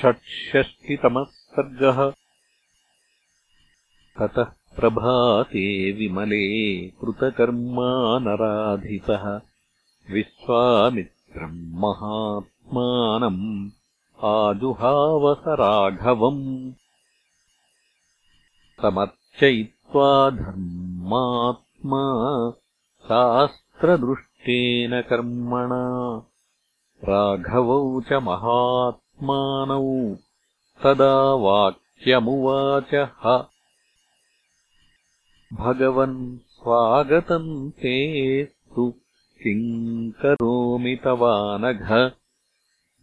षट्षष्टितमः 0.00 1.24
सर्गः। 1.24 2.12
ततः 4.18 4.46
प्रभाते 4.76 5.92
विमले 5.92 6.88
कृतकर्मा 6.88 8.18
नराधिपः 8.18 9.40
विश्वामित्रम् 10.14 11.74
महात्मानम् 11.74 13.70
आजुहावसराघवम्। 14.24 16.72
समर्चयित्वा 18.82 20.30
धर्मात्मा 20.30 22.04
शास्त्रदृष्टेन 23.04 25.02
कर्मणा। 25.02 26.22
राघवौ 27.04 28.00
च 28.00 28.12
महात् 28.12 29.01
मानौ। 29.22 30.16
तदा 30.82 31.34
वाक्यमुवाचः। 31.34 33.44
भगवन् 35.52 36.38
स्वागतम् 36.38 37.70
तेस्तु 37.70 38.94
किम् 39.42 40.12
करोमि 40.12 40.98
तवानघ। 41.04 42.10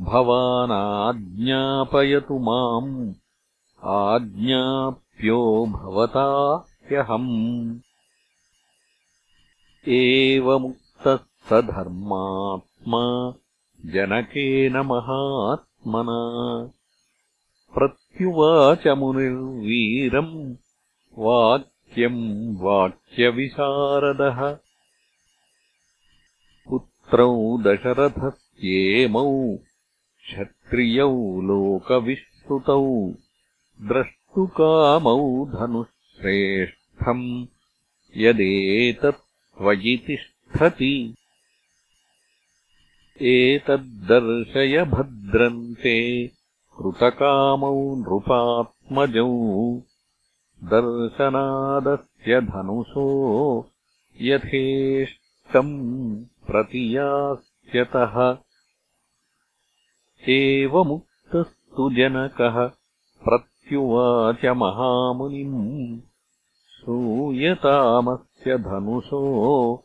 भवानाज्ञापयतु 0.00 2.38
माम्। 2.38 3.14
आज्ञाप्यो 3.84 5.66
भवता 5.66 6.66
ह्यहम् 6.88 7.78
एवमुक्तः 9.88 11.16
स 11.16 11.48
धर्मात्मा। 11.52 13.34
जनकेन 13.86 14.76
महात् 14.76 15.71
मना। 15.86 16.70
प्रत्युवाच 17.74 18.86
मुनिर्वीरम् 18.86 20.54
वाक्यम् 21.18 22.56
वाक्यविशारदः। 22.56 24.58
पुत्रौ 26.68 27.58
दशरथस्येमौ 27.58 29.56
क्षत्रियौ 29.56 31.40
लोकविश्रुतौ 31.40 33.14
द्रष्टुकामौ 33.80 35.46
धनुःश्रेष्ठम् 35.46 37.46
यदेतत् 38.16 39.58
त्वयि 39.58 40.04
तिष्ठति। 40.06 41.14
एतद्दर्शय 43.22 44.84
भद्रन्ते 45.32 46.30
कृतकामौ 46.78 47.94
नृपात्मजौ। 47.94 49.80
दर्शनादस्य 50.64 52.40
धनुषो 52.40 53.70
यथेष्टम् 54.20 56.24
प्रतियास्यतः। 56.46 58.38
एवमुक्तस्तु 60.28 61.90
जनकः 61.90 62.70
प्रत्युवाच 63.24 64.44
महामुनिम्। 64.44 66.00
श्रूयतामस्य 66.80 68.58
धनुषो 68.58 69.84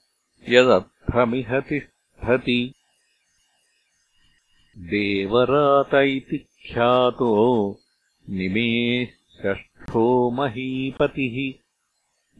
यदर्थमिह 0.50 1.60
तिष्ठति 1.60 2.74
देवरात 4.78 5.94
इति 5.94 6.38
ख्यातो 6.38 7.80
षष्ठो 9.10 10.32
महीपतिः। 10.32 11.64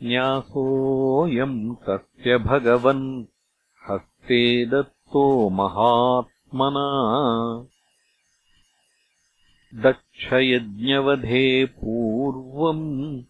न्यासोऽयम् 0.08 1.76
तस्य 1.76 2.38
भगवन् 2.38 3.26
हस्ते 3.90 4.66
दत्तो 4.66 5.50
महात्मना। 5.50 6.88
दक्षयज्ञवधे 9.76 11.66
पूर्वम् 11.66 13.22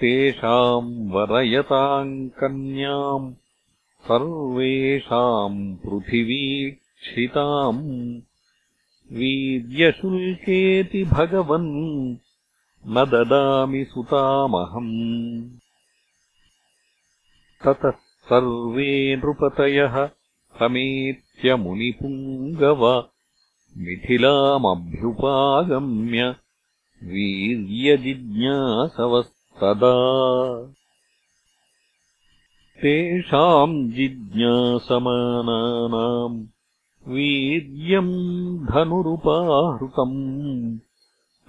तेषाम् 0.00 1.12
वरयताम् 1.12 2.28
कन्याम् 2.28 3.34
सर्वेषाम् 4.04 5.76
पृथिवीक्षिताम्। 5.76 7.82
वीर्यशुल्केति 9.12 11.04
भगवन् 11.04 12.16
न 12.86 13.04
ददामि 13.04 13.84
सुतामहम्। 13.84 15.50
ततः 17.64 17.94
सर्वे 18.30 19.16
नृपतयः 19.16 20.10
समेत्यमुनिपुङ्गव 20.58 22.82
मिथिलामभ्युपागम्य 23.76 26.34
वीर्यजिज्ञासवस् 27.04 29.37
तदा 29.62 30.72
तेषाम् 32.82 33.92
जिज्ञासमानानाम् 33.92 36.46
वीर्यम् 37.08 38.66
धनुरुपाहृतम्। 38.66 40.78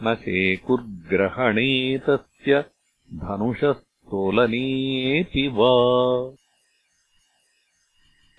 न 0.03 0.15
शेकुर्ग्रहणे 0.15 1.97
तस्य 1.97 2.65
धनुषस्तोलनेऽपि 3.13 5.47
वा। 5.47 6.31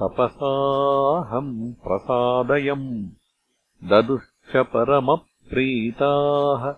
तपसाहम् 0.00 1.72
प्रसादयम्। 1.72 3.08
ददुश्च 3.84 4.56
परमप्रीताः 4.56 6.74